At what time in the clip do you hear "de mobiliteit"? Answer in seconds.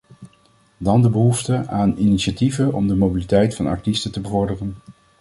2.87-3.55